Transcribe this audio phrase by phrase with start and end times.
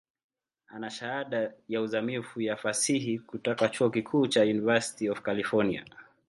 [0.67, 5.85] Ana Shahada ya uzamivu ya Fasihi kutoka chuo kikuu cha University of California.